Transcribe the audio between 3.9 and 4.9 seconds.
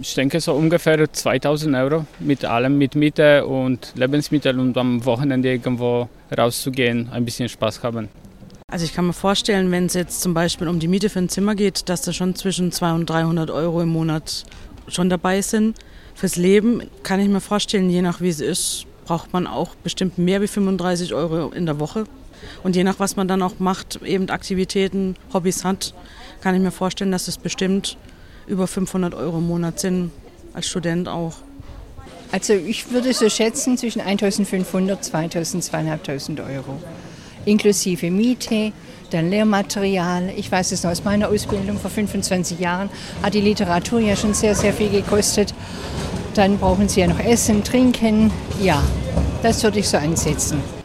Lebensmitteln und